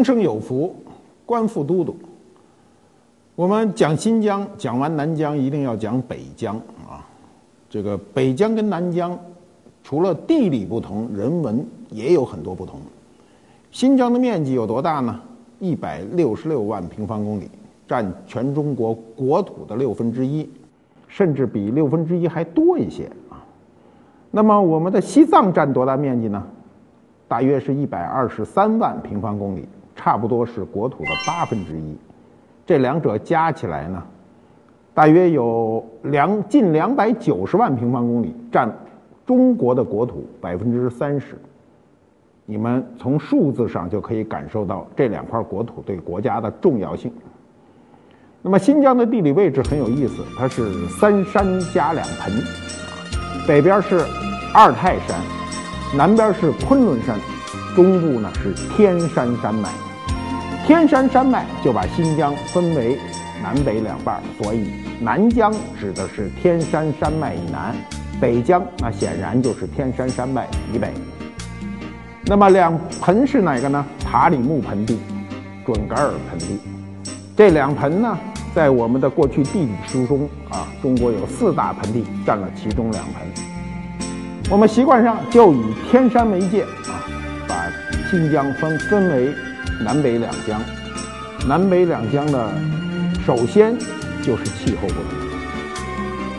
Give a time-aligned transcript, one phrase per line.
[0.00, 0.74] 终生有福，
[1.26, 1.94] 官复都督。
[3.34, 6.56] 我们讲新疆，讲完南疆，一定要讲北疆
[6.88, 7.04] 啊。
[7.68, 9.18] 这个北疆跟南疆，
[9.84, 12.80] 除了地理不同，人文也有很多不同。
[13.70, 15.20] 新疆的面积有多大呢？
[15.58, 17.50] 一百六十六万平方公里，
[17.86, 20.48] 占全中国国土的六分之一，
[21.08, 23.44] 甚至比六分之一还多一些啊。
[24.30, 26.42] 那么我们的西藏占多大面积呢？
[27.28, 29.68] 大约是一百二十三万平方公里。
[30.02, 31.94] 差不多是国土的八分之一，
[32.64, 34.02] 这两者加起来呢，
[34.94, 38.74] 大约有两近两百九十万平方公里，占
[39.26, 41.38] 中国的国土百分之三十。
[42.46, 47.12] 你们从数字上就可以感受到这两块国土对国家的重要性。
[48.40, 52.32] 那么新疆的地理位置很有意思，它是三山加两盆，
[53.46, 54.00] 北边是
[54.54, 55.20] 二泰山，
[55.94, 57.18] 南边是昆仑山，
[57.76, 59.68] 中部呢是天山山脉。
[60.66, 62.96] 天山山脉就把新疆分为
[63.42, 67.74] 南北两半，所以南疆指的是天山山脉以南，
[68.20, 70.92] 北疆那显然就是天山山脉以北。
[72.24, 73.84] 那么两盆是哪个呢？
[74.04, 75.00] 塔里木盆地、
[75.66, 76.60] 准噶尔盆地。
[77.36, 78.16] 这两盆呢，
[78.54, 83.26] 在我们的过去地理书中啊，中国有四大盆地，占了其中两盆。
[84.48, 87.02] 我们习惯上就以天山为界啊，
[87.48, 87.66] 把
[88.08, 89.34] 新疆分分为。
[89.82, 90.60] 南北两疆，
[91.48, 92.52] 南北两疆呢，
[93.24, 93.74] 首先
[94.22, 95.04] 就是气候不同。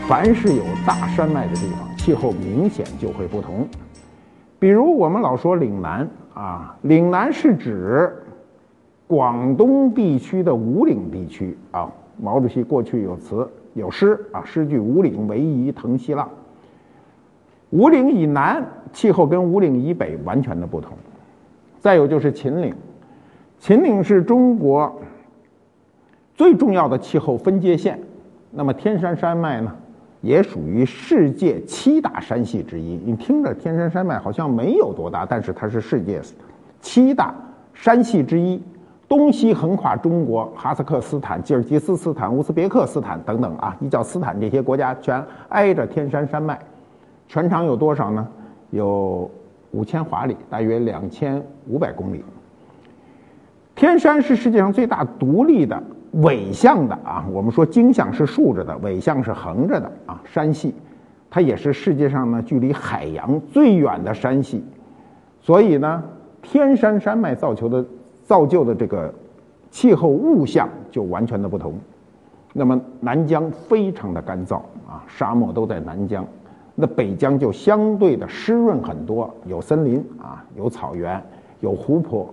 [0.08, 3.66] 凡是有大山脉的地方，气候明显就会不同。
[4.60, 8.14] 比如我们老说岭南啊，岭南是指
[9.08, 11.90] 广东地区的五岭地区啊。
[12.20, 16.30] 毛主席过去有词有诗啊，诗句“五岭逶迤腾细浪”。
[17.70, 20.92] 五岭以南气候跟五岭以北完全的不同。
[21.80, 22.72] 再有就是秦岭。
[23.62, 24.92] 秦岭是中国
[26.34, 27.96] 最重要的气候分界线，
[28.50, 29.72] 那么天山山脉呢，
[30.20, 33.00] 也属于世界七大山系之一。
[33.04, 36.20] 你听着，天山山脉好像没有多大，但是它是世界
[36.80, 37.32] 七大
[37.72, 38.60] 山系之一，
[39.06, 46.58] 东西横跨中国、哈萨克斯坦、吉尔吉斯斯坦、乌兹别克斯坦等等啊，伊叫斯坦这些国家全挨着天山山脉，
[47.28, 48.26] 全长有多少呢？
[48.70, 49.30] 有
[49.70, 52.24] 五千华里，大约两千五百公里。
[53.82, 55.82] 天山是世界上最大独立的
[56.12, 60.22] 纬向的啊，我们说经向是竖着的，纬向是横着的啊。
[60.24, 60.72] 山系，
[61.28, 64.62] 它也是世界上呢距离海洋最远的山系，
[65.40, 66.00] 所以呢，
[66.42, 67.84] 天山山脉造就的
[68.22, 69.12] 造就的这个
[69.72, 71.74] 气候物象就完全的不同。
[72.52, 72.80] 那么？
[73.00, 76.24] 南疆非常的干燥啊，沙漠都在南疆，
[76.76, 81.20] 那北疆就相对的湿润很多，有森林啊，有草原，
[81.58, 82.32] 有湖泊。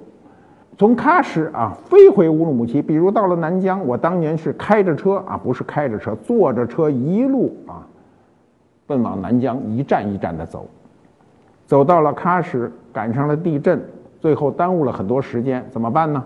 [0.79, 7.85] 从喀什啊飞回乌鲁木齐，比如到了南疆，我当年是开着车啊，不是开着车，坐着车一路啊，
[8.87, 10.65] 奔往南疆，一站一站的走，
[11.65, 13.83] 走到了喀什，赶上了地震，
[14.21, 16.23] 最后耽误了很多时间，怎么办呢？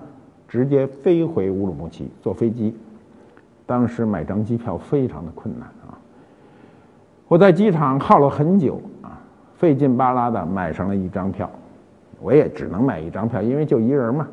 [0.48, 2.78] 直接飞回乌鲁木齐，坐飞机。
[3.66, 5.98] 当时买张机票非常的困难啊，
[7.28, 9.18] 我在机场耗了很久啊，
[9.56, 11.50] 费劲巴拉的买上了一张票，
[12.22, 14.28] 我也只能买一张票，因为就一人嘛。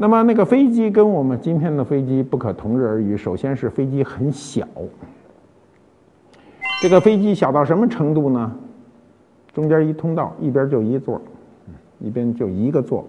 [0.00, 3.14] 那么那个飞机跟我们今天的飞机不可同日而语。
[3.14, 4.66] 首先是飞机很小，
[6.80, 8.50] 这个飞机小到什么程度呢？
[9.52, 11.20] 中间一通道，一边就一座，
[11.98, 13.04] 一边就一个座，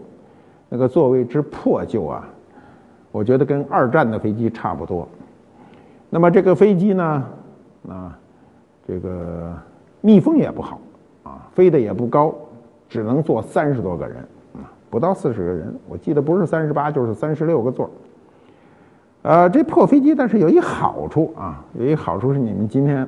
[0.68, 2.28] 那个座位之破旧啊，
[3.14, 5.08] 我觉得跟二战的飞机差不多。
[6.10, 7.24] 那么这个飞机呢，
[7.88, 8.20] 啊，
[8.86, 9.58] 这个
[10.02, 10.82] 密封也不好，
[11.24, 12.36] 啊，飞得也不高，
[12.90, 14.18] 只能坐三十多个人。
[14.92, 17.90] 不到四十个人，我记得不是三十八就是三十六个座
[19.24, 23.08] 呃，这破飞机，但是有一好处啊，有一好处是你们今天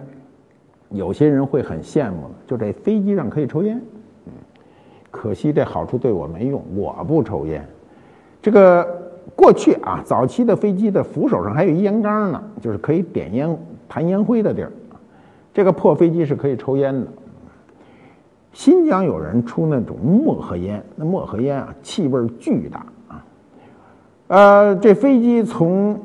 [0.90, 3.82] 有些人会很羡慕的，就这飞机上可以抽烟。
[4.26, 4.32] 嗯，
[5.12, 7.68] 可惜这好处对我没用，我不抽烟。
[8.42, 8.88] 这个
[9.36, 13.58] 过去啊，早期的飞机的扶手上还有一烟缸呢，就是可以点烟、
[13.90, 14.72] 弹烟灰的地儿。
[15.54, 17.08] 这个破飞机是可以抽烟的。
[18.54, 23.26] 新疆有人出那种漠河烟，那漠河烟啊，气味巨大啊。
[24.28, 26.00] 呃，这飞机从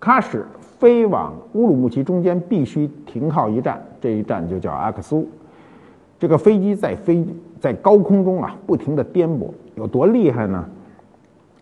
[0.00, 0.44] 喀什
[0.78, 5.28] 飞往乌鲁木齐中间必须停靠一站，这一站就叫阿克苏。
[6.18, 7.24] 这个飞机在飞
[7.60, 10.66] 在高空中啊，不停的颠簸，有多厉害呢？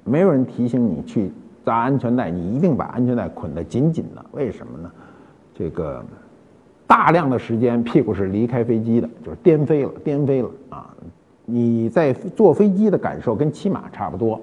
[0.05, 1.31] 没有人提醒你去
[1.65, 4.25] 扎安全带，你一定把安全带捆得紧紧的。
[4.33, 4.91] 为什么呢？
[5.55, 6.05] 这个
[6.89, 10.91] 大量的时间屁股是离开飞机的，就是颠飞了，颠飞了啊！
[11.45, 14.41] 你在坐飞机的感受跟骑马差不多。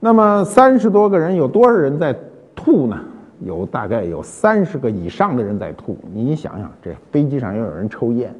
[0.00, 2.16] 那么三十多个人，有多少人在
[2.54, 2.98] 吐呢？
[3.40, 5.94] 有大概有三十个以上的人在吐。
[6.10, 8.34] 你想想，这飞机上又有人抽烟。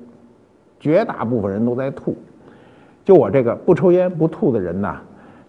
[0.81, 2.17] 绝大部分人都在吐，
[3.05, 4.97] 就我这个不抽烟不吐的人呐，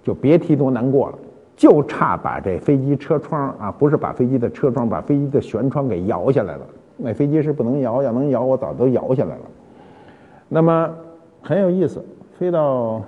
[0.04, 1.18] 就别提多难过了，
[1.56, 6.62] 就差把这飞机车窗啊，不是把飞机的车窗，把飞机的舷窗给摇下来了。
[6.98, 9.42] 那飞机是不能摇，要能摇我早都摇下来了。
[10.50, 10.90] 那么
[11.42, 12.04] 很有意思，
[12.38, 13.02] 飞到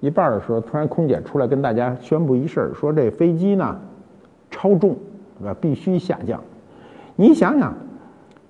[0.00, 3.76] 一半的时候，突然空姐出来跟大家宣布一事儿，说这飞机呢
[4.50, 4.96] 超重，
[5.38, 5.56] 是吧？
[5.60, 6.40] 必须下降。
[7.16, 7.74] 你想想，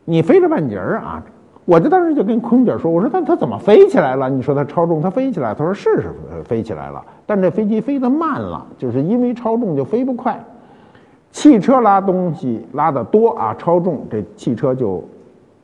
[0.04, 1.25] 你飞着半截儿啊。
[1.66, 4.28] 我就当时就跟空姐说：“我说那他怎么飞起来了？
[4.28, 5.54] 你说他超重，他飞起来？
[5.54, 6.12] 他说是是
[6.44, 10.38] 飞起来了，但这飞机飞得慢了，就是因为超重就飞不快。
[11.34, 15.02] 汽车拉东西拉得多啊，超重这汽车就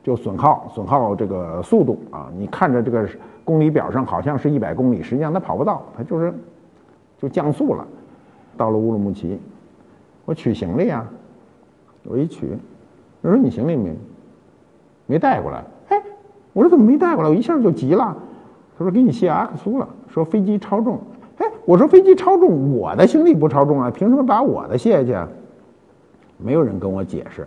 [0.03, 2.29] 就损耗损耗这个速度啊。
[2.37, 3.09] 你看着这个
[3.45, 6.35] 公里表上好像是一百公里，实际上它跑不到，它就是
[7.19, 7.87] 就降速了。
[8.57, 9.39] 到了乌鲁木齐，
[10.25, 11.09] 我取行李啊，
[12.03, 12.49] 我一取，
[13.23, 13.97] 他说你行李没
[15.07, 16.03] 没带过来？”哎
[16.53, 17.31] 我说怎么没带过来？
[17.31, 18.15] 我一下就急了。
[18.77, 20.99] 他说给你卸阿克苏了，说飞机超重。
[21.39, 25.13] 哎，我说飞机超重，我的行李不超重啊，凭什么把我的卸下去？
[25.13, 25.29] 啊？
[26.43, 27.47] 没有人跟我解释，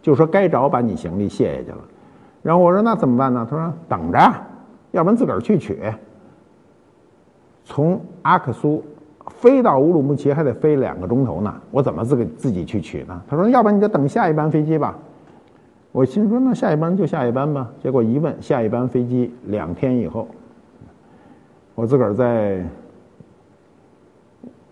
[0.00, 1.78] 就说该着把你行李卸下去了。
[2.42, 3.46] 然后我说那怎么办呢？
[3.48, 4.18] 他说等着，
[4.90, 5.78] 要不然自个儿去取。
[7.64, 8.82] 从阿克苏
[9.28, 13.22] 飞到乌鲁木齐还得飞两个钟头呢，我怎么自个自己去取呢？
[13.28, 14.98] 他说要不然你就等下一班飞机吧。
[15.92, 17.70] 我心说，那下一班就下一班吧。
[17.80, 20.26] 结果一问，下一班飞机两天以后。
[21.74, 22.64] 我自个儿在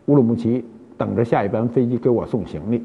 [0.06, 0.64] 乌鲁木齐
[0.98, 2.84] 等着下一班飞机给我送行李。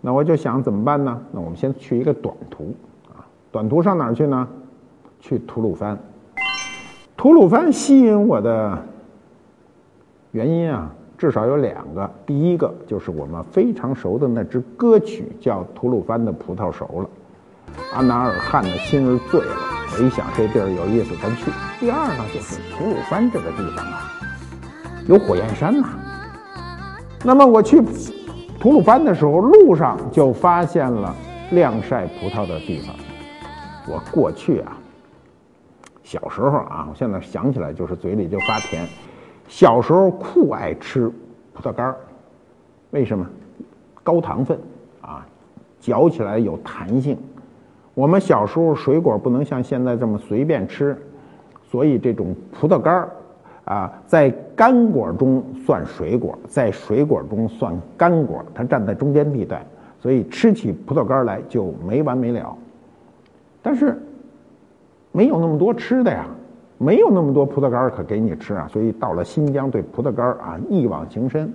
[0.00, 1.20] 那我就想怎么办呢？
[1.30, 2.74] 那我们先去一个短途
[3.08, 3.20] 啊，
[3.52, 4.48] 短途上哪儿去呢？
[5.20, 5.98] 去吐鲁番。
[7.16, 8.82] 吐鲁番吸引我的
[10.30, 12.10] 原因啊，至少有两个。
[12.24, 17.08] 第一个就是我们非常熟的那支歌曲，叫《吐鲁番的葡萄熟了》。
[17.94, 19.54] 阿纳尔汗的心儿醉了。
[19.92, 21.50] 我一想这地儿有意思，咱去。
[21.78, 24.10] 第二呢，就是吐鲁番这个地方啊，
[25.06, 25.88] 有火焰山呐。
[27.22, 27.82] 那么我去
[28.60, 31.16] 吐鲁番的时候，路上就发现了
[31.52, 32.94] 晾晒葡萄的地方。
[33.88, 34.76] 我过去啊，
[36.02, 38.86] 小时候啊，我现在想起来就是嘴里就发甜。
[39.48, 41.10] 小时候酷爱吃
[41.54, 41.96] 葡萄干儿，
[42.90, 43.26] 为什么？
[44.02, 44.60] 高糖分
[45.00, 45.26] 啊，
[45.80, 47.16] 嚼起来有弹性。
[47.94, 50.94] 我们小时候水果不能像现在这么随便吃，
[51.70, 53.10] 所以这种葡萄干儿
[53.64, 59.64] 啊，在干果中算水果，在水果中算干果，它站在中间地带，
[59.98, 62.56] 所以吃起葡萄干来就没完没了。
[63.62, 64.00] 但是
[65.12, 66.26] 没有那么多吃的呀，
[66.78, 71.52] 没有那么多葡萄干可给你吃啊，所以到了新疆对葡萄干啊一往情深。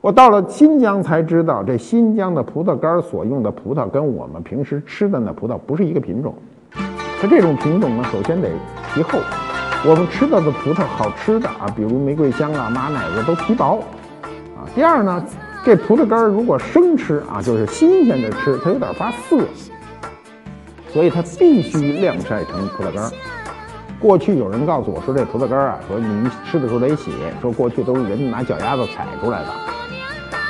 [0.00, 6.34] 我到了新疆才知道，这新疆的葡萄干所用的葡萄跟我们平时吃的那葡萄不是一个品种。
[7.20, 8.48] 它这种品种呢，首先得
[8.92, 9.18] 皮厚。
[9.86, 13.84] 我们吃到的葡萄好吃的啊，比如玫瑰香啊、马奶子都皮薄
[14.56, 14.64] 啊。
[14.74, 15.22] 第二呢，
[15.62, 19.44] 这葡萄干如果生吃啊，就是新鲜的吃，它有点发涩，
[20.90, 23.10] 所以它必须晾晒成葡萄干。
[24.00, 27.12] 过去有人告诉我说，这葡萄干啊，说你吃的时候得洗，
[27.42, 29.48] 说过去都是人拿脚丫子踩出来的。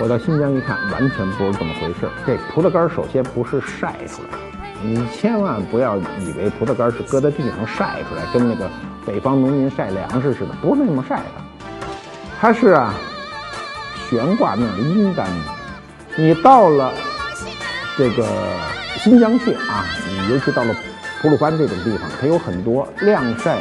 [0.01, 2.09] 我到新疆一看，完全不是这么回事。
[2.25, 4.54] 这葡萄干首先不是晒出来的，
[4.87, 8.69] 你千万不要以为葡萄干是搁在地上晒出来，跟那个
[9.07, 11.25] 北方农民晒粮食似的，不是那么晒的。
[12.39, 12.95] 它是啊，
[14.11, 15.33] 悬挂那种阴干的。
[16.17, 16.93] 你到了
[17.97, 18.27] 这个
[18.99, 20.75] 新疆去啊，你尤其到了
[21.23, 23.57] 吐鲁番这种地方，它有很多晾晒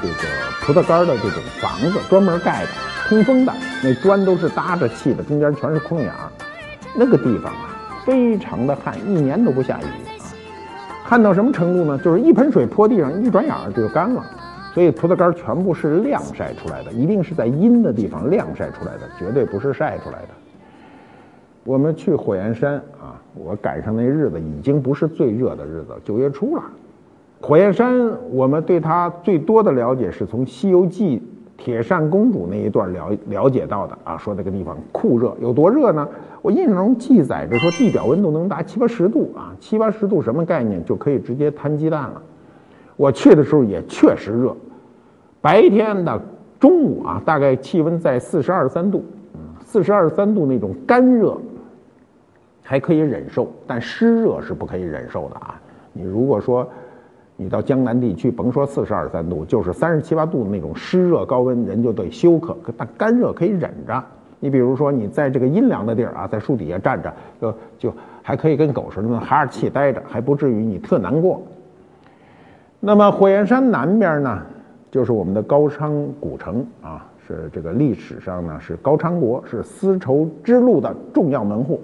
[0.00, 0.14] 这个
[0.62, 2.68] 葡萄干的这种房子，专门盖的。
[3.08, 3.52] 通风的
[3.84, 6.32] 那砖都是搭着砌的，中间全是空眼儿。
[6.94, 10.05] 那个地方啊，非常的旱，一年都不下雨。
[11.08, 11.96] 旱到什么程度呢？
[11.98, 14.24] 就是一盆水泼地上，一转眼儿就干了。
[14.74, 20.28] 所以葡萄干全部是晾晒出来的，一定是在阴的地方晾晒出来的，绝对不是晒出来的。
[21.62, 26.62] 我们去火焰山啊，我赶上那日子已经不是最热的日子，九月初了。
[27.40, 31.18] 火焰山，我们对它最多的了解是从《西游记》
[31.56, 36.06] 铁扇公主那一段了了解到的啊，说这个地方酷热，有多热呢？
[36.42, 40.84] 我印象中记载着说地表温度能达七八十度啊，七八十度什么概念？
[40.84, 42.22] 就可以直接摊鸡蛋了。
[42.96, 44.56] 我去的时候也确实热，
[45.40, 46.20] 白天的
[46.60, 49.04] 中午啊，大概气温在四十二三度，
[49.60, 51.36] 四十二三度那种干热
[52.62, 55.60] 还可以忍受，但湿热是不可以忍受的啊。
[55.92, 56.68] 你如果说
[57.38, 62.56] 你到江南地区，甭说四十二三度，就是三十七八度的那种湿热高温，人就得休克。
[62.78, 64.02] 但干热可以忍着。
[64.40, 71.42] 你比如说，你在这个阴凉的地儿啊，在树底下站着，就就还可以跟狗似的哈着气待着，还不至于你特难过。
[72.80, 74.40] 那么火焰山南边呢，
[74.90, 81.82] 就是我们的高昌古城啊，是这个历史上呢是高昌国是丝绸之路的重要门户。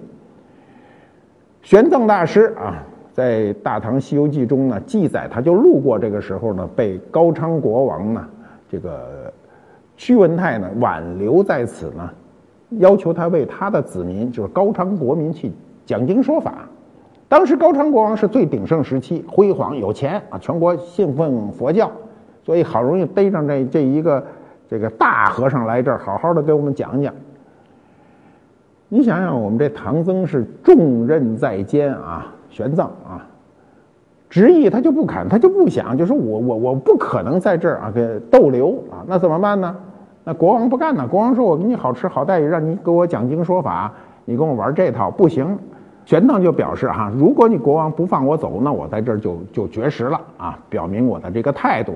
[1.61, 2.83] 玄奘大师啊。
[3.13, 8.27] 在《大唐西游记》中呢，记载他就路过这个时候呢，被高昌国王呢，
[8.67, 9.31] 这个
[9.95, 12.09] 屈文泰呢挽留在此呢，
[12.79, 15.51] 要求他为他的子民，就是高昌国民去
[15.85, 16.67] 讲经说法。
[17.29, 21.91] 当时高昌国王是最鼎盛时期，辉煌有钱啊，全国信奉佛教，
[22.43, 24.23] 所以好容易逮上这这一个
[24.67, 27.13] 这个大和尚来这儿，好好的给我们讲讲。
[28.89, 32.32] 你想想，我们这唐僧是重任在肩啊。
[32.53, 33.25] 玄奘啊，
[34.29, 39.75] 执意他就不肯，他就不想，就说我我我不可能在这儿啊给逗留啊，那怎么办呢？
[40.23, 43.91] 那国王不干呢，国王说我给你好吃好待遇，让你给我讲经说法，
[44.23, 45.57] 你跟我玩这套不行。
[46.05, 51.93] 玄奘就表示哈，如果你国王不放我走，那我在这儿就就绝食了啊，表明我的这个态度。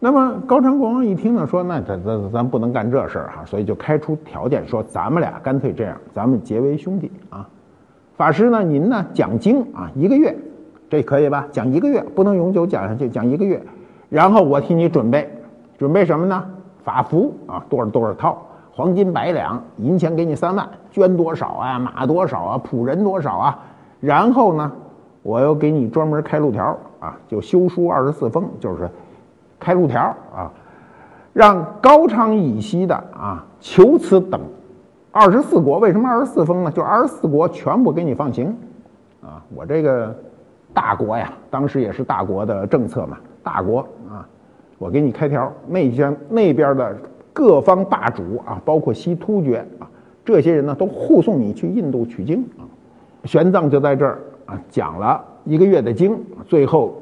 [0.00, 7.48] 那么高昌国王一听呢，说那咱咱咱不能干这事儿哈，所以就开出条件说，咱们俩干脆这样，咱们结为兄弟啊。
[8.16, 8.62] 法师呢？
[8.62, 9.04] 您呢？
[9.12, 10.34] 讲经啊，一个月，
[10.88, 11.46] 这可以吧？
[11.52, 13.62] 讲一个月，不能永久讲下去，讲一个月。
[14.08, 15.30] 然后我替你准备，
[15.76, 16.42] 准备什么呢？
[16.82, 18.38] 法服啊，多少多少套，
[18.72, 21.78] 黄金百两，银钱给你三万，捐多少啊？
[21.78, 22.62] 马多少啊？
[22.66, 23.58] 仆人多少啊？
[24.00, 24.72] 然后呢，
[25.22, 28.88] 我又给你专门开路条啊，就修书二十四封，就是
[29.60, 30.00] 开路条
[30.34, 30.50] 啊，
[31.34, 34.40] 让高昌以西的啊，求此等。
[35.18, 36.70] 二十四国为什么二十四封呢？
[36.70, 38.54] 就二十四国全部给你放行，
[39.22, 40.14] 啊，我这个
[40.74, 43.80] 大国呀，当时也是大国的政策嘛，大国
[44.10, 44.28] 啊，
[44.76, 46.94] 我给你开条，那边那边的
[47.32, 49.88] 各方霸主啊，包括西突厥啊，
[50.22, 52.68] 这些人呢都护送你去印度取经啊。
[53.24, 56.94] 玄奘就在这儿啊讲了一个月的经，最后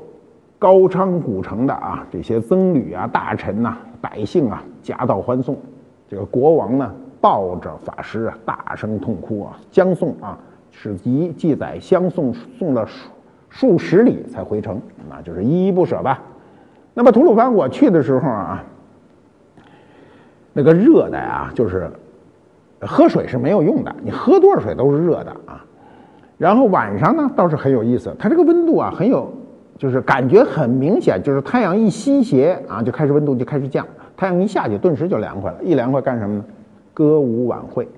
[0.56, 5.56] 高昌古城的啊这些僧侣啊、大臣呐、百姓啊夹道欢送，
[6.08, 6.94] 这个国王呢。
[7.24, 10.38] 抱着法师啊，大声痛哭啊，相送啊，
[10.70, 13.08] 史籍记载相送送了数
[13.48, 14.78] 数十里才回城，
[15.08, 16.20] 那就是依依不舍吧。
[16.92, 18.62] 那么吐鲁番我去的时候啊，
[20.52, 21.90] 那个热的啊，就是
[22.82, 25.64] 喝水是没有用的，你喝多少水都是热的啊。
[26.36, 29.32] 然后晚上呢倒是很有意思，它这个温度啊很有，
[29.78, 36.44] 就是感觉很明显，就是太阳一西斜啊，就开始温度就开始降，太阳一下去顿时就凉快了，一凉快干什么呢？
[36.94, 37.88] 歌舞晚会，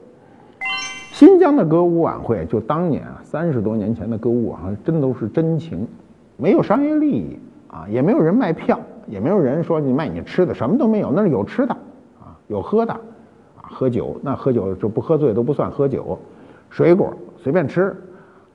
[1.13, 5.87] 新疆的歌舞晚会，就当年啊，三十多年前的歌舞晚会，真都是真情，
[6.39, 7.39] 没有商业利益
[7.69, 11.75] 啊，也没有人卖票，也没有人说你卖你吃的，什么都没有，那是有吃的
[12.19, 16.19] 啊，有喝的啊，喝酒那喝酒就不喝醉都不算喝酒，
[16.71, 17.95] 水果随便吃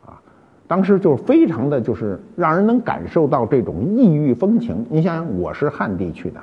[0.04, 0.20] 啊，
[0.66, 4.84] 当时就非常的就是让人能感受到这种异域风情。
[4.90, 6.42] 你想想，我是汉地去的，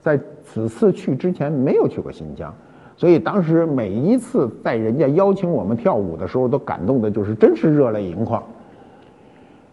[0.00, 2.50] 在此次去之前没有去过新疆。
[2.96, 8.42] 所以当时每一次在人家邀请我们跳舞的时候，都感动的，就是真是热泪盈眶。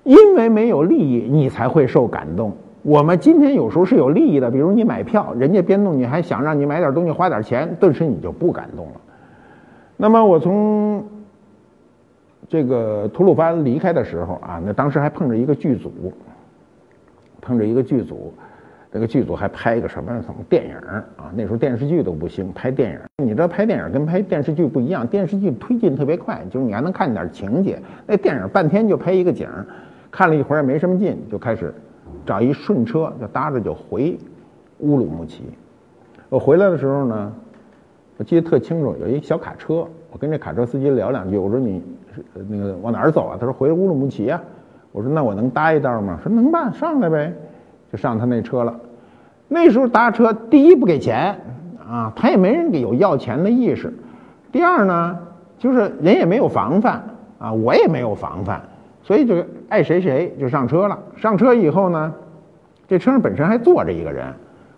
[0.03, 2.51] 因为没有利益，你才会受感动。
[2.82, 8.94] 我们今天有时候是有利益的，比如你买票，人家边弄你还想让你买点东西花点钱，顿时你就不感动了。
[9.96, 11.06] 那么我从
[12.50, 15.94] 这个吐鲁番离开的时候啊，那当时还碰着一个剧组，
[17.39, 18.34] 碰着一个剧组。
[18.94, 20.76] 这个剧组还拍一个什么什么电影
[21.18, 21.32] 啊？
[21.34, 23.00] 那时候电视剧都不行，拍电影。
[23.24, 27.82] 你知道拍电影跟拍电视剧不一样，电视剧推进特别快，就是你还能看点情节。
[28.06, 29.50] 那电影半天就拍一个景，
[30.12, 31.74] 看了一会儿也没什么劲，就开始
[32.24, 34.16] 找一顺车，就搭着就回
[34.78, 35.42] 乌鲁木齐。
[36.30, 37.34] 我回来的时候呢，
[38.18, 41.82] 我记得特清楚，有一小卡车，我跟这卡车司机聊两句，我说你
[42.48, 43.38] 那个往哪儿走啊？
[43.40, 44.40] 他说回乌鲁木齐啊。
[44.92, 46.20] 我说那我能搭一道吗？
[46.22, 47.34] 说能办，上来呗。
[47.92, 48.76] 就上他那车了，
[49.48, 51.40] 那时候搭车，第一不给钱
[51.88, 53.94] 啊，他也没人给有要钱的意识。
[54.52, 55.20] 第二呢，
[55.60, 57.04] 就是人也没有防范
[57.40, 58.62] 啊，我也没有防范，
[59.02, 60.98] 所以就爱谁谁就上车了。
[61.16, 62.14] 上车以后呢，
[62.88, 64.26] 这车上本身还坐着一个人，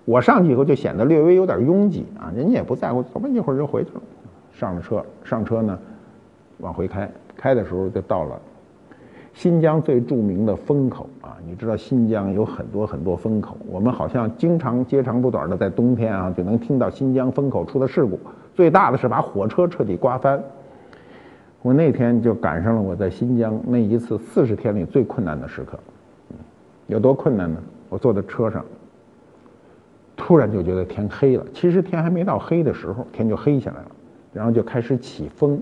[0.04, 4.02] 我上去以后就显得略微有点拥挤啊，人家也不在乎，走吧，一会儿就回去了。
[4.52, 5.78] 上了车，上车呢，
[6.60, 8.40] 往回开，开的时候就到了
[9.36, 11.38] 新疆最著名的风口啊。
[11.46, 18.18] 你知道新疆有很多很多风口，我们好像经常接长不短的在冬天啊就能听到新疆风口出的事故，
[18.56, 20.42] 最大的是把火车彻底刮翻。
[21.62, 25.77] 我那天就赶上了我在新疆那一次四十天里最困难的时刻，
[26.88, 27.60] 有多困难呢？
[27.89, 28.63] 我坐在车上，
[30.15, 31.46] 突然就觉得天黑了。
[31.54, 33.92] 其实天还没到黑的时候，天就黑下来了。
[34.34, 35.58] 然后就开始起风，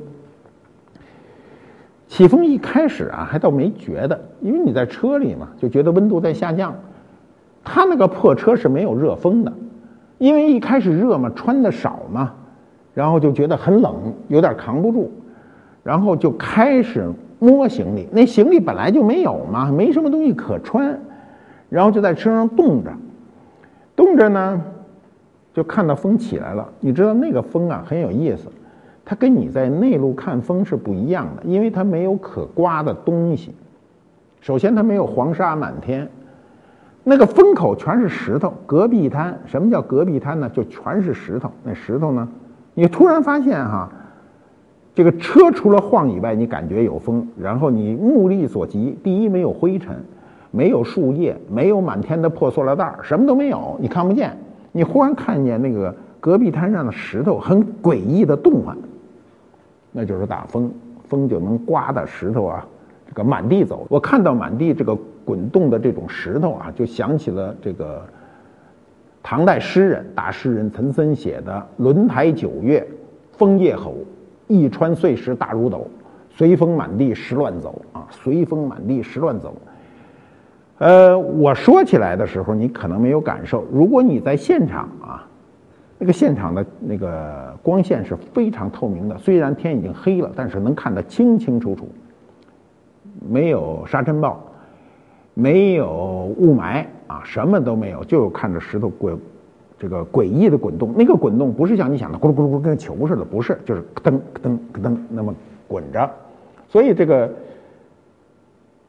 [2.13, 6.75] 起风一开始啊，还倒没觉得，因为你在车里嘛，就觉得温度在下降。
[7.63, 9.51] 他那个破车是没有热风的，
[10.19, 12.31] 因为一开始热嘛，穿的少嘛，
[12.93, 15.09] 然后就觉得很冷，有点扛不住，
[15.81, 18.07] 然后就开始摸行李。
[18.11, 20.99] 那行李本来就没有嘛，没什么东西可穿，
[21.67, 22.91] 然后就在车上冻着，
[23.95, 24.61] 冻着呢，
[25.51, 26.69] 就看到风起来了。
[26.79, 28.49] 你知道那个风啊，很有意思。
[29.05, 33.53] 它跟你在内陆看风是不一样的，因为它没有可刮的东西。
[34.39, 36.09] 首先，它没有黄沙满天，
[37.03, 39.37] 那个风口全是石头，戈壁滩。
[39.45, 40.49] 什么叫戈壁滩呢？
[40.49, 41.51] 就全是石头。
[41.63, 42.27] 那石头呢？
[42.73, 43.89] 你突然发现哈，
[44.95, 47.27] 这个车除了晃以外，你感觉有风。
[47.37, 49.95] 然后你目力所及，第一没有灰尘，
[50.51, 54.35] 没有树叶，没有满天的破塑料袋，什么都没有，你看不见。
[54.71, 58.75] 你忽然看见那个戈壁滩上的石头，很诡异的动换。
[59.95, 60.71] 那就是大风，
[61.07, 62.65] 风就能刮的石头啊，
[63.07, 63.85] 这个满地走。
[63.89, 68.03] 我看到满地这个滚动的这种石头啊，就想起了这个
[69.21, 72.81] 唐代诗人大诗人岑参写的《轮台九月》
[73.37, 73.93] ：“风夜吼，
[74.47, 75.87] 一川碎石大如斗，
[76.31, 78.07] 随风满地石乱走啊！
[78.09, 79.55] 随风满地石乱走。”
[80.79, 83.63] 呃，我说起来的时候，你可能没有感受。
[83.71, 85.27] 如果你在现场啊。
[86.03, 91.87] 这个现场的那个光线是非常透明的，虽然天已经黑了，但是能看得清清楚楚。
[93.25, 94.37] 没有沙尘暴，
[95.33, 99.17] 没有雾霾啊，什么都没有，就看着石头滚，
[99.79, 100.93] 这个诡异的滚动。
[100.93, 105.33] 那个滚动不是像你想的咕噜咕噜咕噜跟球似的，不是，就是咯噔噔噔那么
[105.69, 106.11] 滚着。
[106.67, 107.31] 所以这个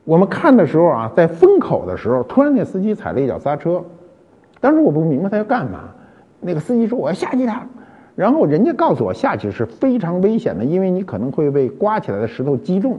[0.02, 3.80] 我们看的时候啊，在风口的时候，突然那司机踩了一脚刹车，
[4.60, 5.90] 当时我不明白他要干嘛。
[6.44, 7.66] 那个司机说：“我要下去一趟。”
[8.14, 12.96] 然后人家告诉我下去是非常危险的，因为你可能会被刮起来的石头击中。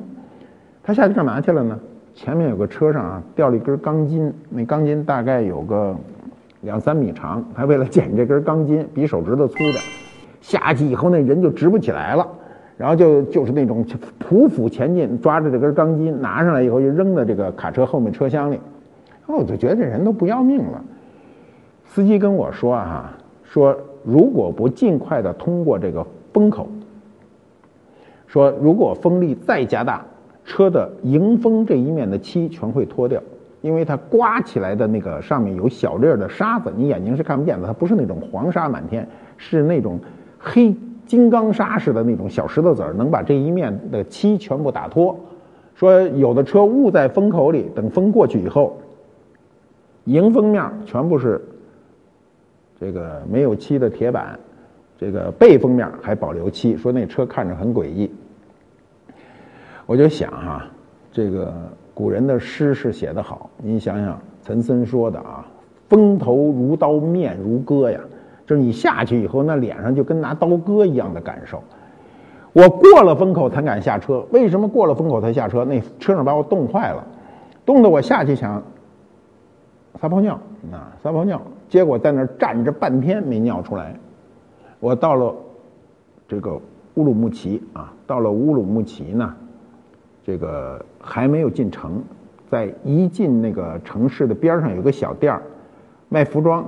[0.83, 1.79] 他下去干嘛去了呢？
[2.13, 5.95] 前面有个车上啊掉了一根钢筋，那钢筋大概有个
[6.61, 7.41] 两三米长。
[7.55, 9.79] 他为了捡这根钢筋，比手指头粗的，
[10.41, 12.27] 下去以后那人就直不起来了，
[12.77, 13.85] 然后就就是那种
[14.19, 18.59] 匍匐前进，抓着这根钢筋拿上来以后就扔在这个卡车后面车厢里。
[19.25, 20.83] 然后我就觉得这人都不要命了。
[21.85, 23.17] 司机跟我说啊。
[23.45, 26.67] 说如果不尽快的通过这个风口，
[28.27, 30.03] 说如果风力再加大，
[30.43, 33.21] 车的迎风这一面的漆全会脱掉，
[33.61, 39.97] 因为它刮起来的那个上面有小粒儿的沙子，你眼睛是看不见的，它不是那种黄沙满天，是那种
[40.37, 45.17] 黑金刚砂似的那种小石头子儿，能把这一面的漆全部打脱。
[45.75, 48.77] 说有的车误在风口里，等风过去以后，
[50.05, 51.41] 迎风面全部是。
[52.79, 54.37] 这个没有漆的铁板，
[54.97, 58.11] 这个背封面还保留漆，说那车看着很诡异。
[59.85, 60.65] 我就想哈，
[61.11, 61.53] 这个
[61.93, 65.45] 古人的诗是写得好，您想想岑参说的啊
[65.87, 67.99] ，“风头如刀，面如割”呀，
[68.45, 71.63] 就是你下去以后，那脸上就跟拿刀割一样的感受。
[72.51, 75.63] 我过了风口才敢下车，为什么过了风口才下车？
[75.65, 77.05] 那车上把我冻坏了，
[77.65, 78.63] 冻得我下去想
[79.99, 80.39] 撒泡尿
[80.71, 81.41] 啊，撒泡尿。
[81.67, 83.95] 结果在那儿站着半天没尿出来，
[84.79, 85.33] 我到了
[86.27, 86.55] 这个
[86.95, 89.33] 乌鲁木齐啊，到了乌鲁木齐呢，
[90.23, 92.03] 这个还没有进城，
[92.49, 95.41] 在一进那个城市的边上有个小店儿
[96.07, 96.65] 卖服装，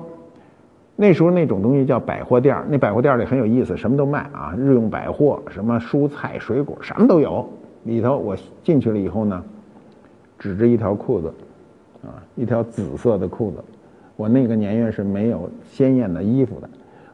[0.95, 7.47] 那时候那种东西叫百货店儿那百货店里很有意思，什么都卖啊，日用百货，什么蔬菜水果什么都有。
[7.83, 9.41] 里头我进去了以后呢，
[10.39, 11.31] 指着一条裤子，
[12.03, 13.57] 啊，一条紫色的裤子。
[14.15, 16.69] 我那个年月是没有鲜艳的衣服的，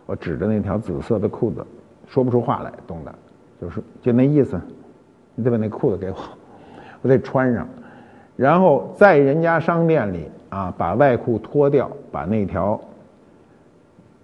[0.06, 1.66] 我指着那条紫色的裤子，
[2.08, 3.14] 说不出话来，冻的，
[3.62, 4.60] 就是就那意思，
[5.36, 6.16] 你得把那裤子给我，
[7.02, 7.68] 我得穿上，
[8.38, 12.80] 然后在人家商店里啊，把外裤脱掉，把那条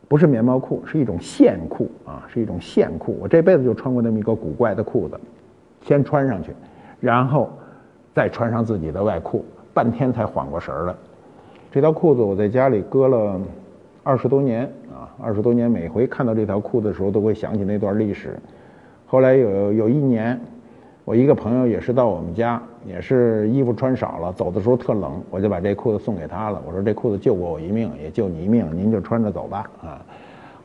[0.08, 5.20] 不是棉毛裤，是一种线裤啊，是一种线裤，我这辈子就穿过那么一个古怪的裤子，
[5.82, 6.54] 先穿上去，
[7.02, 7.50] 然后
[8.16, 10.94] 再穿上自己的外裤，半天才缓过神儿来。
[11.72, 13.40] 这条裤子我在家里搁了
[14.04, 18.38] 二十多年啊，二十多年，每回看到这条裤子的时候，都会想起那段历史。
[19.06, 20.40] 后来有有一年，
[21.06, 26.62] 我一个朋友也是到我们家，也是衣服穿少了，走的时候特冷，我就把这裤子送给他了。
[26.68, 30.02] 我说这裤子救过我一命，也救你一命，您就穿着走吧啊。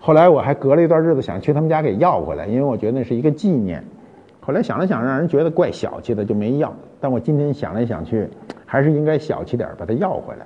[0.00, 3.82] 后来我还隔了一段日子想去他们家给要回来，因为我觉得那是一个纪念。
[4.40, 6.70] 后来想了想，让人觉得怪小气的，就没要。
[7.00, 8.28] 但我今天想来想去，
[8.74, 10.44] 还是应该小气点，把它要回来。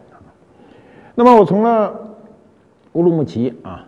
[1.15, 1.99] 那么我从了
[2.93, 3.83] 乌鲁木齐啊，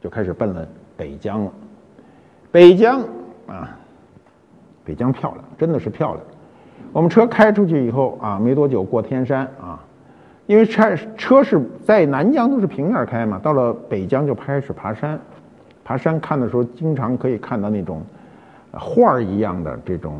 [0.00, 1.52] 就开始奔了北疆了。
[2.50, 3.00] 北疆
[3.46, 3.78] 啊，
[4.84, 6.26] 北疆漂亮，真的是漂亮。
[6.92, 9.78] 我们车开出去以后啊，没多久过天山啊，
[10.48, 15.16] 因为车车是在南疆都是平面开嘛，到了北疆就开始爬山。
[15.84, 18.02] 爬山看的时候，经常可以看到那种
[18.72, 20.18] 画儿一样的这种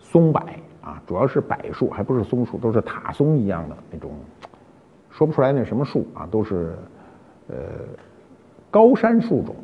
[0.00, 0.42] 松柏
[0.82, 4.10] 啊，主要是柏树，还不是松树，都是塔松一样的那种。
[5.10, 6.74] 说不出来那什么树啊，都是，
[7.48, 7.56] 呃，
[8.70, 9.54] 高山树种，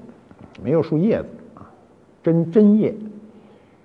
[0.63, 1.71] 没有树叶子啊，
[2.23, 2.95] 针针叶。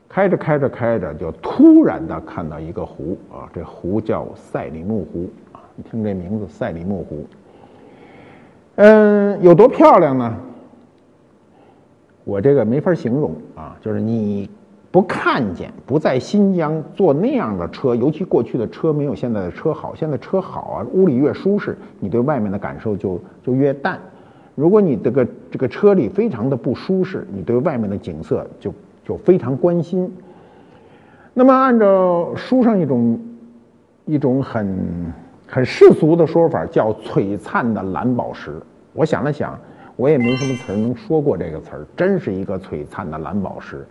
[0.10, 7.26] 开着开着开着，就突然的看到一个湖啊，这湖叫赛里木湖啊，你听这名字赛里木湖。
[8.76, 10.38] 嗯，有多漂亮呢？
[12.26, 14.50] 我这个没法形容啊，就是你。
[14.92, 19.96] 不看见，不在新疆坐那样的车，尤其过去的车没有现在的车好。
[19.96, 23.98] 现在车好啊，屋里越舒适，你对外面的感受就就越淡。
[24.54, 28.74] 如果你这个这个车里非常的不舒适，你对外面的景色就
[29.06, 30.14] 就非常关心。
[31.34, 33.18] 那么按照书上一种
[34.06, 34.78] 一种很
[35.48, 38.52] 很世俗的说法，叫璀璨的蓝宝石。
[38.92, 39.58] 我想了想，
[39.96, 43.88] 我也没什么词儿能说过这个词儿，真是一个璀璨的蓝宝石。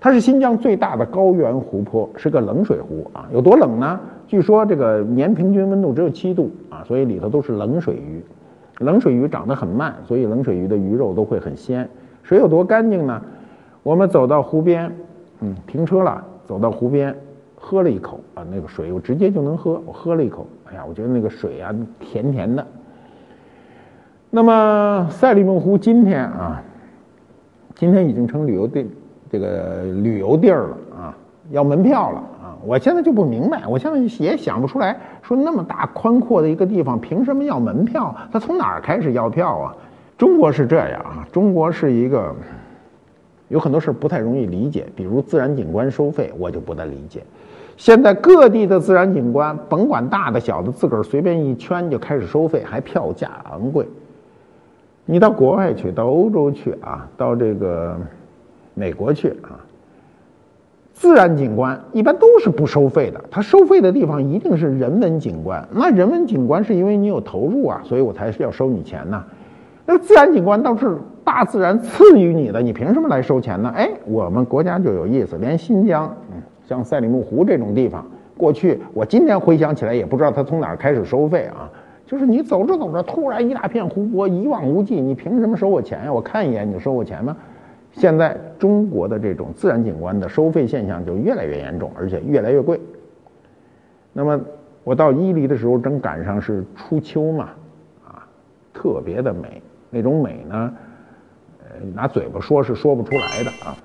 [0.00, 3.28] 它是新疆最大的高原湖泊，是个冷水湖啊。
[3.32, 4.00] 有多冷呢？
[4.26, 8.24] 据说这个年平均温度只有七度啊，所以里头都是冷水鱼。
[8.78, 11.86] 冷水鱼长得很慢，所以冷水鱼的鱼肉都会很鲜。
[12.22, 13.20] 水有多干净呢？
[13.82, 14.90] 我们走到湖边，
[15.40, 17.14] 嗯，停车了，走到湖边，
[17.54, 19.82] 喝了一口啊，那个水我直接就能喝。
[19.84, 22.66] 我喝了一口，哎呀，我觉得那个水啊，甜甜的。
[24.30, 26.62] 那么赛里木湖今天啊，
[27.74, 28.86] 今天已经成旅游地。
[29.30, 31.16] 这个旅游地儿了啊，
[31.50, 32.56] 要门票了啊！
[32.64, 38.14] 我现在就不明白，我现在也想不出来，说那么大宽阔的一个地方，凭什么要门票？
[38.32, 39.76] 他从哪儿开始要票啊？
[40.18, 42.34] 中国是这样啊，中国是一个
[43.48, 47.22] 有很多事不太容易理解，比如自然景观收费，我就不太理解。
[47.76, 53.86] 现在各地的自然景观，甭管大的小的，自个儿随便一圈就开始收费，还票价昂贵。
[55.06, 57.96] 你到国外去，到欧洲去啊，到这个。
[58.74, 59.58] 美国去啊，
[60.92, 63.20] 自然景观一般都是不收费的。
[63.30, 65.66] 它收费的地方一定是人文景观。
[65.72, 69.24] 那人文景观是因为你有投入啊，所以我才是要收你钱呢。
[69.86, 73.72] 那自然景观倒是大自然赐予你的，你凭什么来收钱呢？
[73.74, 78.06] 哎，我们国家就有意思，连新疆，嗯，像赛里木湖这种地方，
[78.36, 81.68] 过去我今天回想起来也不知道它从哪儿开始收费啊。
[82.06, 86.12] 就是你走着走着，突然一大片湖泊一望无际，你凭什么收我钱呀？
[86.12, 87.36] 我看一眼你就收我钱吗？
[87.92, 92.80] 现在中国的这种自然景观的收费现象就越来越严重，而且越来越贵。
[94.12, 94.40] 那么
[94.84, 97.50] 我到伊犁的时候，正赶上是初秋嘛，
[98.06, 98.26] 啊，
[98.72, 100.72] 特别的美，那种美呢，
[101.58, 103.76] 呃，拿嘴巴说是说不出来的啊。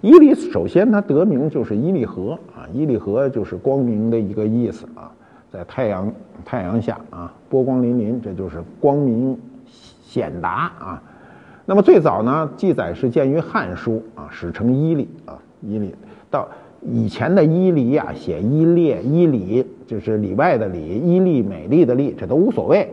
[0.00, 5.12] 伊犁首先它得名就是伊犁河啊，伊犁河就是光明的一个意思啊，
[5.50, 6.12] 在太阳
[6.44, 9.38] 太阳下啊，波光粼粼，这就是光明
[10.02, 11.02] 显达啊。
[11.66, 15.94] 那么最早呢，记载是见于《汉书》啊，史称伊犁啊，伊犁。
[16.30, 16.46] 到
[16.82, 22.88] 以前的伊犁呀，写伊列、伊犁，就是里外的里，伊犁美丽的丽，这都无所谓。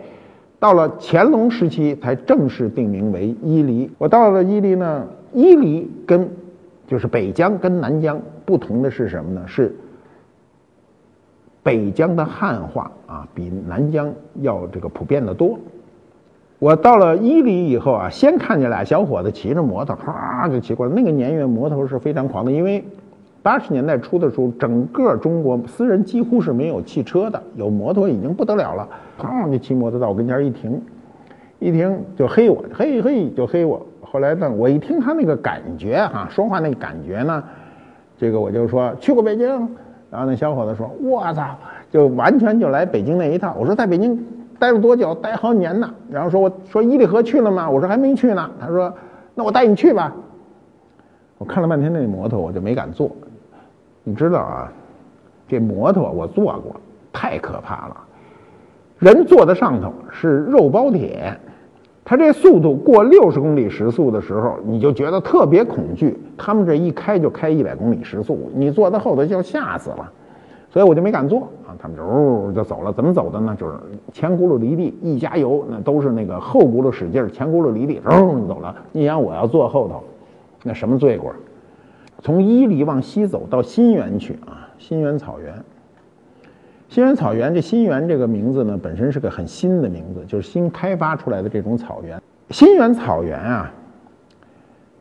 [0.60, 3.90] 到了乾隆时期，才正式定名为伊犁。
[3.98, 6.30] 我到了伊犁呢，伊犁跟
[6.88, 9.44] 就是北疆跟南疆不同的是什么呢？
[9.48, 9.76] 是
[11.62, 15.60] 北疆的汉化啊，比南疆要这个普遍的多。
[16.62, 20.94] 我到了伊犁以后啊，先看见俩小伙子骑着摩托，哈就骑过来。
[20.94, 22.86] 那个年月，摩托是非常狂的，因为
[23.42, 28.88] 八十年代初的时候，整个中国私人几乎是没有汽车的，有摩托已经不得了了。
[29.20, 30.80] 唰就骑摩托到我跟前一停，
[31.58, 33.84] 一停就黑我，嘿嘿就黑我。
[34.00, 37.44] 后来呢，我一听他那个感觉哈，说话那感觉呢，
[38.20, 39.50] 这个我就说去过北京。
[40.12, 41.44] 然后那小伙子说：“我操，
[41.90, 44.24] 就完全就来北京那一套。”我说在北京。
[44.62, 45.16] 待了多久？
[45.16, 45.92] 待好几年呢。
[46.08, 48.94] 然后说：“我说伊犁河去了吗？”我说：“还没去呢。”他说
[49.34, 50.14] ：“那我带你去吧。”
[51.40, 53.10] 我看了半天那摩托，我就没敢坐。
[54.04, 54.72] 你知道啊，
[55.48, 56.76] 这摩托我坐过，
[57.12, 57.98] 太可怕了。
[59.00, 61.36] 人坐在上头是肉包铁，
[62.06, 66.16] 他这速度过六十公里时速的时候，你就觉得特别恐惧。
[66.38, 70.12] 他们这一开就开一百公里时速，你坐在后头就吓死了，
[70.72, 71.78] 所以我就没敢坐啊。
[71.80, 73.56] 他们就呜就走了，怎么走的呢？
[73.60, 73.74] 就是
[74.12, 78.76] 前轱辘离地，一加油，那都是那个后轱辘使劲，前轱辘离地，呜走了。
[78.92, 80.04] 你想我要坐后头，
[80.64, 81.34] 那什么罪过？
[82.24, 85.54] 从伊犁往西走到新源去啊，新源草原。
[86.88, 92.22] 新源草原，这新源这个名字呢，本身是个很新的名字，就是新开发出来的这种草原。
[92.50, 93.72] 新源草原啊，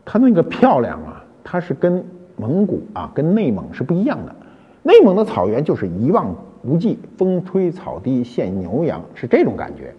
[0.04, 2.02] 它那个漂亮啊，它是跟
[2.36, 4.34] 蒙古啊、跟内蒙是不一样的。
[4.82, 9.92] 内蒙的草原就是一望无际，风吹草低见牛羊，是这种感觉。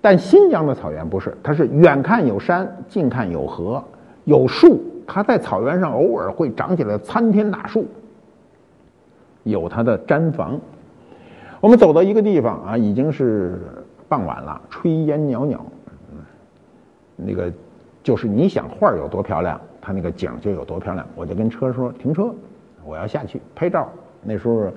[0.00, 3.82] 但新疆的草原不是，它是远看有山，近看有河，
[4.24, 7.86] 有树，它在草原上偶尔会长起来参天大树，
[9.44, 10.60] 有它的毡房。
[11.60, 13.58] 我们走到一个地方啊，已经是
[14.08, 15.58] 傍晚了，炊烟袅袅。
[17.16, 17.50] 那个
[18.02, 21.06] 就是你想画有多漂亮，它那个景就有多漂亮。
[21.14, 22.34] 我就跟车说停车，
[22.84, 23.88] 我要下去拍照。
[24.24, 24.70] 那时候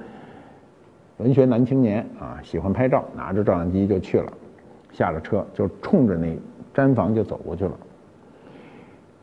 [1.17, 4.31] 文学男青年啊，喜欢拍照，拿着照相机就去了。
[4.91, 6.35] 下了车就冲着那
[6.73, 7.71] 毡房就走过去了。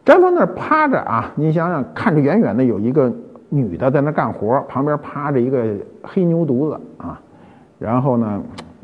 [0.05, 3.13] 毡房那儿趴着啊，你想想，看着远远的有一个
[3.49, 7.21] 女的在那干活，旁边趴着一个黑牛犊子啊。
[7.79, 8.43] 然后呢，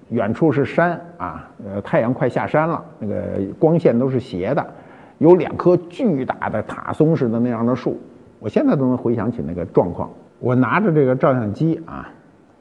[0.09, 3.17] 远处是山啊，呃，太阳快下山了，那个
[3.59, 4.67] 光线都是斜的，
[5.19, 7.99] 有两棵巨大的塔松似的那样的树，
[8.39, 10.11] 我现在都能回想起那个状况。
[10.41, 12.09] 我拿着这个照相机啊，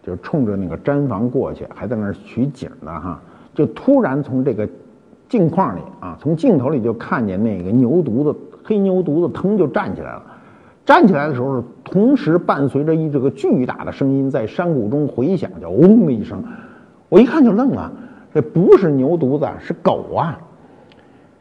[0.04, 3.22] 就冲着那个毡房过去，还在那儿取景呢哈，
[3.56, 4.68] 就突然从这个
[5.28, 10.24] 镜框里啊，从镜头里就看见那个牛犊子，黑牛犊子腾就站起来了。
[10.86, 16.44] 站起来的时候，同时伴随着一这个巨大的声音在山谷中回响，叫“嗡”的一声。
[17.10, 17.92] 我一看就愣了，
[18.34, 20.40] 这不是牛犊子，是狗啊！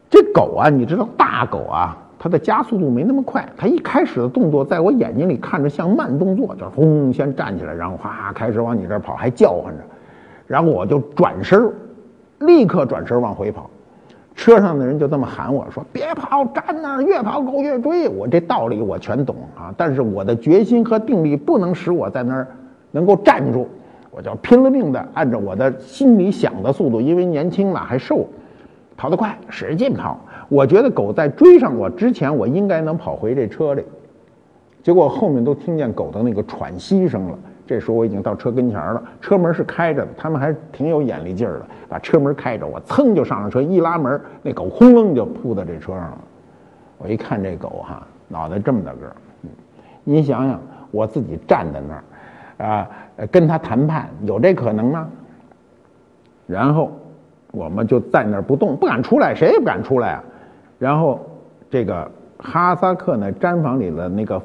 [0.07, 9.83] 这狗啊，你知道大狗啊，它的加速度没那么快，它一开始的动作在我眼睛里看着像慢动作，就是“轰”，先站起来，然后哗开始往你这儿跑，还叫唤着，
[10.45, 11.71] 然后我就转身，
[12.39, 13.69] 立刻转身往回跑。
[14.35, 22.47] 车上的人就这么喊我说：“别跑，站那儿，越跑狗越追。”我这道理我全懂啊，但是我的决心和定力不能使我在那儿
[22.91, 23.67] 能够站住，
[24.11, 28.27] 我就拼了命的按照我的心里想的速度，因为年轻嘛还瘦，
[28.97, 30.19] 跑得快，使劲跑。
[30.49, 33.83] 我觉得狗在追上我之前，我应该能跑回这车里，
[34.83, 37.39] 结果后面都听见狗的那个喘息声了。
[37.67, 46.17] 这时候我已经到车跟前了，车门是开着的，他们还挺有眼力劲儿的，把车门开着，我噌就上了车，一拉门，那狗轰楞就扑到这车上了。
[46.97, 49.15] 我一看这狗哈，脑袋这么大个儿，
[50.03, 50.59] 你想想，
[50.89, 51.93] 我自己站在那
[52.65, 52.89] 儿，啊，
[53.29, 55.07] 跟他谈判有这可能吗？
[56.47, 56.91] 然后
[57.51, 60.23] 我们就在那儿不动，不敢出来，谁也不敢出来啊。
[60.79, 61.19] 然后
[61.69, 64.41] 这个哈萨克那毡房里的那个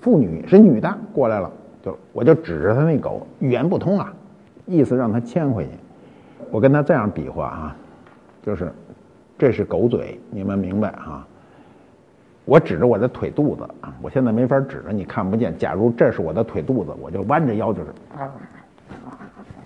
[0.00, 1.48] 妇女是女的过来了。
[1.82, 4.12] 就我就指着他那狗，语言不通啊，
[4.66, 5.70] 意思让他牵回去。
[6.50, 7.76] 我跟他这样比划啊，
[8.42, 8.72] 就是
[9.38, 11.24] 这是狗嘴，你们明白啊？
[12.44, 15.56] 我指着我的腿肚子啊，我现在没法指着，你看不见。
[15.58, 18.30] 假如这是我的腿肚子，我就弯着腰就是啊，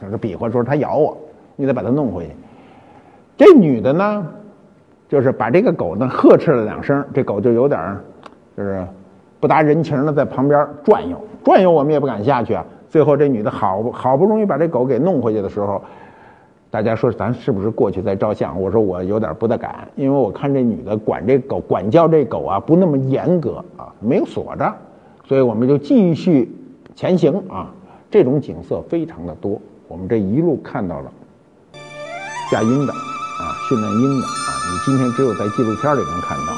[0.01, 1.17] 就是比划说他咬我，
[1.57, 2.33] 你得把它弄回去。
[3.37, 4.27] 这女的呢，
[5.11, 7.99] 就是把这个狗呢呵斥了两声，这狗就有点
[8.57, 8.87] 就是
[9.41, 11.21] 不搭人情的在旁边转悠。
[11.43, 12.65] 转悠我们也不敢下去啊！
[12.89, 15.83] 最后这女的好好不容易把这狗给弄回去的时候，
[16.71, 18.61] 大家说咱是不是过去再照相？
[18.61, 24.73] 我说我有点不大敢，因为我看这女的管这狗管教这狗啊不那么严格啊，没有锁着，
[25.25, 26.49] 所以我们就继续
[26.95, 27.73] 前行啊。
[28.11, 31.11] 这种景色非常的多，我们这一路看到了
[32.51, 36.53] 下鹰的啊，训练鹰的啊，你今天只有在纪录片里能看到，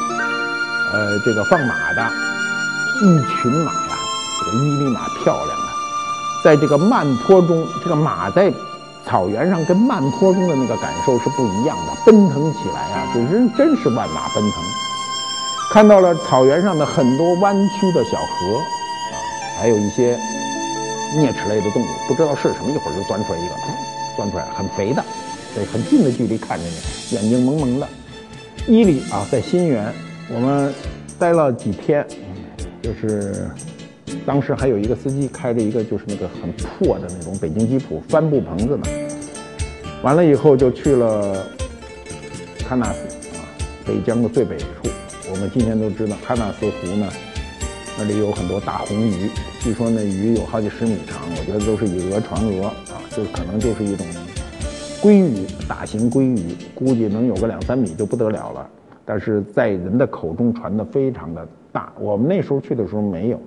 [0.93, 2.07] 呃，这个放马的
[3.01, 3.99] 一群马呀。
[4.45, 5.69] 这个伊犁马漂亮啊，
[6.45, 8.53] 在这个慢坡中，这个马在
[9.07, 14.63] 草原上跟慢坡中的那个感受是不一样的，奔腾起来啊，这真真是万马奔腾。
[15.71, 19.15] 看到了草原上的很多弯曲的小河啊，
[19.59, 20.19] 还有一些
[21.15, 23.55] 啮齿类的动物，不知道是什么，一会儿就钻出来一个，
[24.17, 25.03] 钻出来很肥的，
[25.57, 27.89] 在很近的距离看着你，眼睛蒙蒙的。
[28.67, 29.93] 伊犁啊，在新源，
[30.29, 30.73] 我们
[31.19, 32.07] 待了几天，
[32.83, 33.51] 就是。
[34.27, 38.87] 当时还有一个司机开着一个就是那个很破的那种北京吉普帆布棚子呢。
[40.03, 41.45] 完了以后就去了
[42.59, 43.01] 喀纳斯
[43.39, 43.43] 啊，
[43.87, 44.67] 北疆的最北处。
[45.31, 47.09] 我们今天都知道喀纳斯湖呢，
[47.99, 52.73] 那里有很多大红鱼，据说那鱼有好几十米长，我觉得都是以讹传讹啊，
[53.17, 54.07] 就可能就是一种
[55.03, 58.71] 鲑鱼，大型鲑鱼，估计能有个两三米就不得了了。
[59.05, 61.93] 但是在人的口中传的非常的大。
[61.99, 63.41] 我们那时候去的时候没有。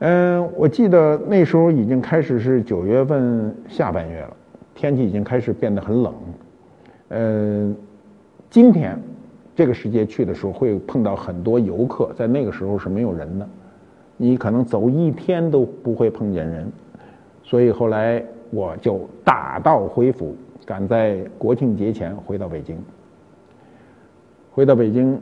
[0.00, 4.36] 嗯，我记得那时候已经开始是九月份下半月了，
[4.74, 6.14] 天气已经开始变得很冷。
[7.08, 7.74] 嗯，
[8.50, 9.00] 今天
[9.54, 13.48] 这个时节去的时候会碰到很多游客，在那个时候是没有人的，
[14.18, 16.70] 你可能走一天都不会碰见人。
[17.42, 18.22] 所以后来
[18.56, 22.82] 我就打道回府，赶在国庆节前回到北京。
[24.50, 25.20] 回到北京，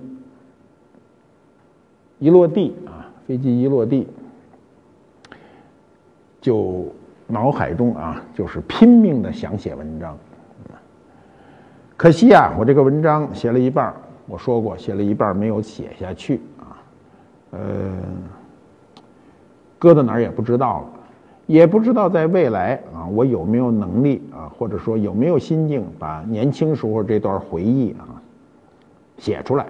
[2.20, 4.06] 一落地啊，飞机一落地。
[6.40, 6.86] 就
[7.26, 10.16] 脑海中啊，就是拼命的想写文章，
[11.96, 13.92] 可惜啊，我这个文章写了一半
[14.26, 16.78] 我说过写了一半没有写下去啊，
[17.52, 17.60] 呃，
[19.78, 20.93] 搁到哪儿也不知道了，
[21.46, 28.20] 也不知道在未来啊，我有没有能力啊，或者说有没有心境把年轻时候这段回忆啊
[29.18, 29.66] 写出来。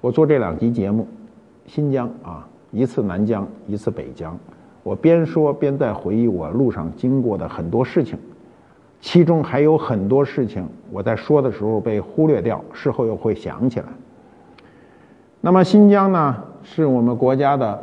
[0.00, 1.06] 我做这两集节目，
[1.66, 4.36] 新疆啊，一次南疆，一次北疆。
[4.82, 8.18] 我边说边在回忆我路上经过的很多事情，
[9.00, 13.86] 其中还有很多事情我在说的时候被忽略掉，事后又会想起来。
[15.40, 17.80] 那么新疆呢，是我们国家的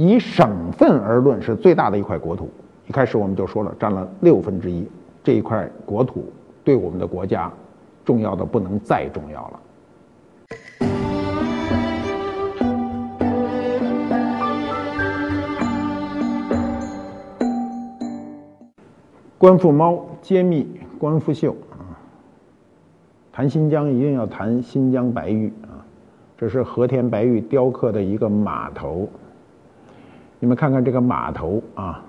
[0.00, 2.48] 以省份而论是最大的一块国土。
[2.86, 4.86] 一开始我们就说了，占了六分之一，
[5.24, 6.32] 这一块国土
[6.62, 7.52] 对我们的国家
[8.04, 9.60] 重要的不能再重要了。
[19.36, 21.98] 官复猫揭秘官复秀啊，
[23.32, 25.82] 谈新疆一定要谈新疆白玉啊，
[26.36, 29.08] 这是和田白玉雕刻的一个马头。
[30.38, 32.02] 你们看看这个马头啊，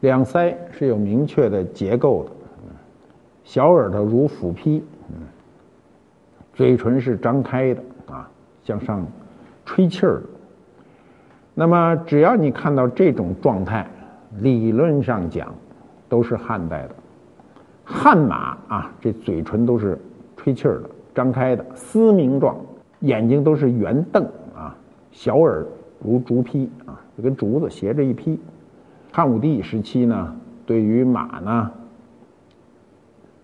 [0.00, 2.30] 两腮是有明确的结构的，
[3.44, 4.82] 小耳朵如斧劈，
[6.54, 8.28] 嘴唇是张开的啊，
[8.62, 9.06] 向上
[9.64, 10.22] 吹气儿。
[11.54, 13.86] 那么只要你看到这种状态，
[14.38, 15.52] 理论上讲。
[16.08, 16.94] 都是汉代的
[17.86, 19.98] 汉马啊，这嘴唇都是
[20.36, 22.54] 吹气儿的，张开的，嘶鸣状，
[23.00, 24.22] 眼睛都是圆瞪
[24.54, 24.76] 啊，
[25.10, 25.64] 小耳
[26.02, 28.38] 如竹劈啊，就跟竹子斜着一劈。
[29.10, 30.36] 汉武帝时期呢，
[30.66, 31.70] 对于马呢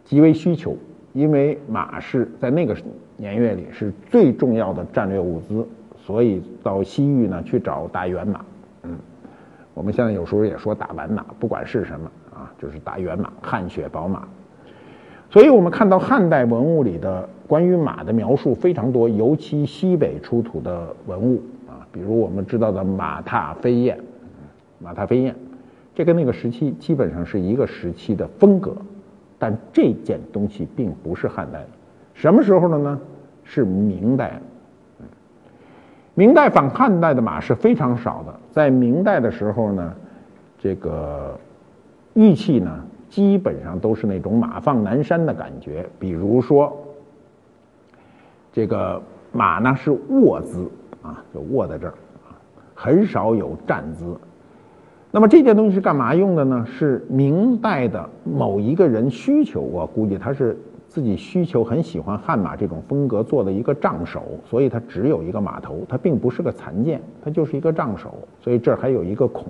[0.04, 0.76] 极为需求，
[1.12, 2.76] 因为马是在那个
[3.16, 5.66] 年月里是最重要的战略物资，
[5.96, 8.44] 所以到西域呢去找大圆马。
[8.82, 8.96] 嗯，
[9.74, 12.10] 我们现在有时候也说大完马，不管是什么。
[12.38, 14.22] 啊，就是大圆马、汗血宝马，
[15.28, 21.42] 所以我们看到汉代文物里的关于马的描述非常多，尤其西北出土的文物，
[21.92, 23.98] 比如我们知道的马踏飞燕，
[24.78, 25.34] 马踏飞燕，
[25.94, 28.76] 这跟那个时期基本上是一个时期的风格，
[29.38, 31.68] 但这件东西并不是汉代的，
[32.14, 33.00] 什么时候的呢？
[33.44, 35.06] 是明代的。
[36.14, 39.94] 明代仿汉代的马是非常少的，在明代的时候呢，
[40.58, 41.38] 这个。
[42.14, 46.76] 玉器呢，基本上都是那种马放南山的感觉，比如说，
[48.52, 50.68] 这个马呢是卧姿
[51.02, 51.94] 啊，就卧在这儿
[52.26, 52.34] 啊，
[52.74, 54.16] 很少有站姿。
[55.10, 56.66] 那么这件东西是干嘛用的呢？
[56.66, 69.46] 是明代的某一个人需求，我估计他是自己需求很喜欢汉马这种风格做的一个杖首，所以它只有一个马头，它并不是个残件，它就是一个杖首，所以这儿还有一个孔。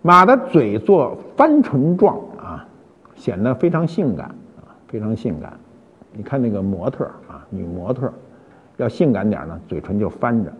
[0.00, 2.66] 马的嘴做翻唇状啊，
[3.16, 5.52] 显得非常性感啊，非常性感。
[6.12, 8.10] 你看那个模特啊，女模特
[8.78, 10.50] 要性感点呢，嘴唇就翻着；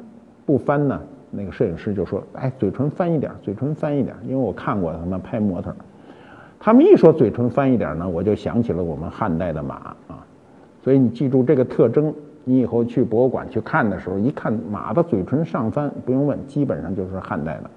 [0.44, 1.00] 不翻呢，
[1.30, 5.74] 那个摄影师就说：“哎，嘴唇翻一点，嘴唇翻一点。”因为我看过他们拍模特，
[6.58, 9.74] 他们一说嘴唇翻一点呢，我就想起了我们汉代的马
[10.08, 10.24] 啊。
[10.82, 12.12] 所以你记住这个特征，
[12.44, 17.70] 你以后去博物馆去看的时候，一看马的嘴唇上翻，不用问，基本上就是汉代的。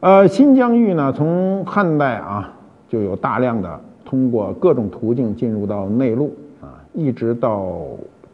[0.00, 2.52] 呃，新疆玉呢，从汉代啊
[2.88, 7.80] 就有大量的通过各种途径进入到内陆啊，一直到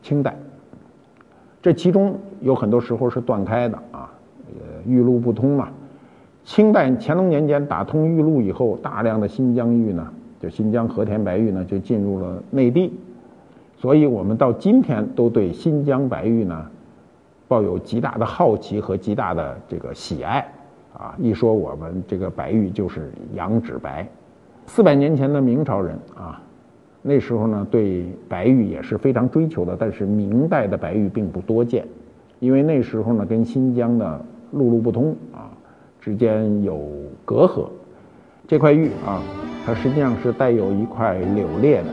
[0.02, 0.34] 清代，
[1.60, 4.10] 这其中有很多时候是断开的啊，
[4.48, 5.68] 呃，玉路不通嘛。
[6.44, 10.08] 清代乾隆年间打通玉路以后，大量的新疆玉呢，
[10.40, 12.92] 就新疆和田白玉呢，就进入了内地，
[13.76, 16.66] 所以我们到今天都对新疆白玉呢
[17.46, 20.46] 抱有极大的好奇和极大的这个喜爱。
[20.94, 24.08] 啊，一说我们这个白玉就是羊脂白，
[24.66, 26.40] 四百年前的明朝人啊，
[27.02, 31.86] 那时候呢对白玉也是非常追求的，但是明代的白玉并不多见，
[32.40, 34.20] 因为那时候呢跟新疆的
[34.52, 35.50] 陆路不通啊，
[36.00, 36.80] 之间有
[37.24, 37.68] 隔阂，
[38.46, 39.22] 这块玉啊，
[39.64, 41.88] 它实际上是带有一块柳裂的。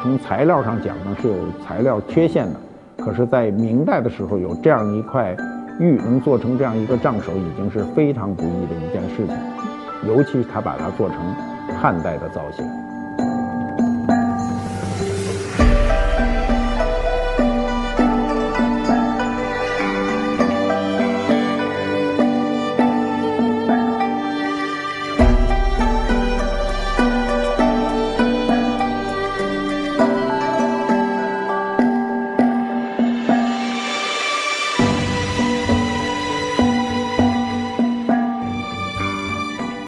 [0.00, 2.60] 从材料上讲呢，是有材料缺陷的。
[2.98, 5.34] 可是，在明代的时候，有这样一块
[5.80, 9.36] 玉能做成这样一个杖首，已经是非常不易的一件事情。
[10.06, 11.18] 尤其他把它做成
[11.80, 12.83] 汉代的造型。